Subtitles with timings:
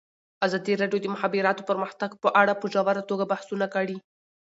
[0.45, 3.97] ازادي راډیو د د مخابراتو پرمختګ په اړه په ژوره توګه بحثونه کړي.